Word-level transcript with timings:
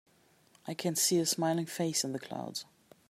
I 0.65 0.73
can 0.73 0.95
see 0.95 1.19
a 1.19 1.27
smiling 1.27 1.67
face 1.67 2.03
in 2.03 2.11
the 2.11 2.17
clouds. 2.17 2.65